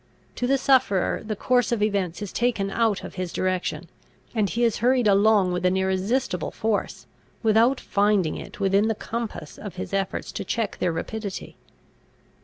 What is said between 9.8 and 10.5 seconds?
efforts to